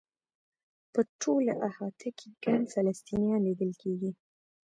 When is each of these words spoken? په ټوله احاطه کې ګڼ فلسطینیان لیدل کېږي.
په 0.93 1.01
ټوله 1.19 1.53
احاطه 1.67 2.09
کې 2.17 2.27
ګڼ 2.43 2.59
فلسطینیان 2.73 3.41
لیدل 3.47 3.71
کېږي. 3.81 4.11